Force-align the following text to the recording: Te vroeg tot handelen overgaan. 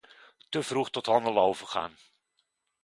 Te 0.51 0.61
vroeg 0.69 0.89
tot 0.91 1.05
handelen 1.05 1.43
overgaan. 1.43 1.93